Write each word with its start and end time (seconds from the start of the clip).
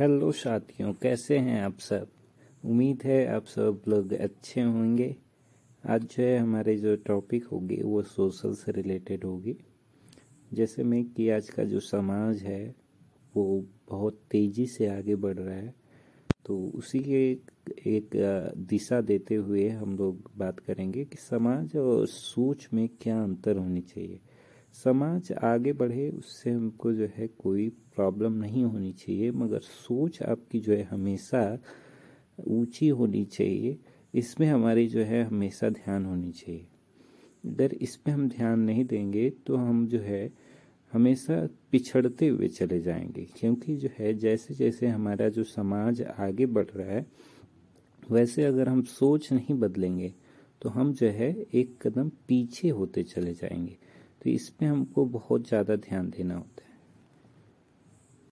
Hello 0.00 0.32
साथियों, 0.32 0.92
कैसे 0.92 1.38
हैं 1.38 1.62
आप 1.62 1.78
सब? 1.78 2.08
उम्मीद 2.64 3.02
है 3.04 3.26
आप 3.26 3.44
सब 3.44 3.82
लोग 3.88 4.12
अच्छे 4.12 4.60
होंगे। 4.60 5.16
आज 5.88 6.02
जो 6.02 6.22
है 6.22 6.38
हमारे 6.38 6.76
जो 6.76 6.96
टॉपिक 6.96 7.44
होगी, 7.44 7.82
वो 7.82 8.02
सोशल 8.02 8.52
से 8.52 8.72
रिलेटेड 8.72 9.24
होगी। 9.24 9.56
जैसे 10.52 10.82
में 10.82 11.04
कि 11.04 11.28
आज 11.28 11.50
का 11.50 11.64
जो 11.64 11.80
समाज 11.80 12.42
है, 12.42 12.74
वो 13.36 13.66
बहुत 13.88 14.20
तेज़ी 14.30 14.66
से 14.66 14.86
आगे 14.86 15.16
बढ़ 15.16 15.36
रहा 15.36 15.56
है। 15.56 15.74
तो 16.46 16.72
उसी 16.74 16.98
के 16.98 17.30
एक 17.96 18.10
दिशा 18.56 19.00
देते 19.00 19.34
हुए 19.34 19.68
हम 19.68 19.96
लोग 19.96 20.30
बात 20.36 20.60
करेंगे 20.60 21.04
कि 21.04 21.16
समाज 21.16 21.76
और 21.76 22.06
सोच 22.06 22.68
में 22.74 22.88
क्या 23.00 23.22
अंतर 23.22 23.56
होनी 23.56 23.80
चाहिए। 23.80 24.20
समाज 24.74 25.32
आगे 25.32 25.72
बढ़े, 25.72 26.08
उससे 26.08 26.50
हमको 26.50 26.92
जो 26.92 27.08
है 27.16 27.26
कोई 27.28 27.68
प्रॉब्लम 27.96 28.32
नहीं 28.32 28.64
होनी 28.64 28.92
चाहिए, 28.92 29.30
मगर 29.30 29.60
सोच 29.60 30.22
आपकी 30.22 30.60
जो 30.60 30.72
है 30.72 30.82
हमेशा 30.82 31.58
ऊँची 32.38 32.88
होनी 32.88 33.24
चाहिए। 33.24 33.78
इसमें 34.14 34.46
हमारी 34.48 34.86
जो 34.88 35.02
है 35.04 35.22
हमेशा 35.24 35.68
ध्यान 35.70 36.04
होनी 36.06 36.30
चाहिए। 36.32 36.66
अगर 37.44 37.72
इसमें 37.72 38.14
हम 38.14 38.28
ध्यान 38.28 38.60
नहीं 38.60 38.84
देंगे 38.84 39.28
तो 39.46 39.56
हम 39.56 39.86
जो 39.86 39.98
है 39.98 40.30
हमेशा 40.92 41.46
पिछड़ते 41.72 42.28
हुए 42.28 42.48
चले 42.48 42.80
जाएँगे। 42.80 43.26
क्योंकि 43.36 43.76
जो 43.76 43.88
है 43.98 44.12
जैसे 44.14 44.54
जैसे 44.54 44.86
हमारा 44.86 45.28
जो 45.28 45.44
समाज 45.44 46.02
आगे 46.02 46.46
बढ़ 46.46 46.66
रहा 46.66 46.90
है, 46.90 47.06
वैसे 48.10 48.44
अगर 48.44 48.68
हम 48.68 48.82
सोच 48.82 49.32
नहीं 49.32 49.58
बदलेंगे 49.58 50.12
तो 50.62 50.68
हम 50.68 50.92
जो 50.92 51.08
है 51.08 51.30
एक 51.54 51.76
कदम 51.82 52.08
पीछे 52.28 52.68
होते 52.68 53.02
चले 53.02 53.34
जाएँगे। 53.34 53.76
तो 54.22 54.30
इस 54.30 54.42
इसमें 54.50 54.68
हमको 54.68 55.04
बहुत 55.08 55.48
ज़्यादा 55.48 55.76
ध्यान 55.76 56.10
देना 56.10 56.34
होता 56.34 56.59
है। 56.59 56.59